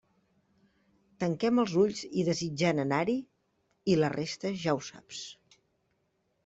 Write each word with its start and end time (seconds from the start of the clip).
Tanquem 1.23 1.61
els 1.63 1.75
ulls 1.83 2.01
i 2.21 2.25
desitjant 2.31 2.81
anar-hi... 2.85 3.17
i 3.95 4.01
la 4.03 4.11
resta 4.19 4.55
ja 4.67 4.79
ho 4.81 4.85
saps. 4.91 5.23